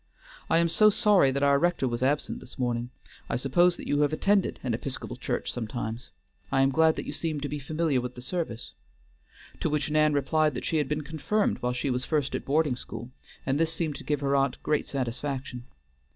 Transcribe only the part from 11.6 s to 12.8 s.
she was first at boarding